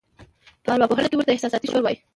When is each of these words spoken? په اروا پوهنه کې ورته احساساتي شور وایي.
په 0.63 0.69
اروا 0.73 0.87
پوهنه 0.89 1.07
کې 1.09 1.17
ورته 1.17 1.31
احساساتي 1.33 1.67
شور 1.71 1.83
وایي. 1.83 1.97